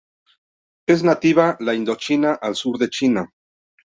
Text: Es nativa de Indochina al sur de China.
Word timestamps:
Es 0.93 1.03
nativa 1.09 1.45
de 1.59 1.75
Indochina 1.79 2.31
al 2.49 2.55
sur 2.63 2.79
de 2.79 2.89
China. 2.89 3.25